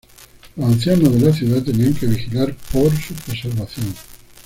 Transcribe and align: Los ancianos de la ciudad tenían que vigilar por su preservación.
Los 0.55 0.65
ancianos 0.65 1.13
de 1.13 1.19
la 1.27 1.31
ciudad 1.31 1.61
tenían 1.61 1.93
que 1.93 2.07
vigilar 2.07 2.57
por 2.73 2.91
su 2.97 3.13
preservación. 3.13 3.93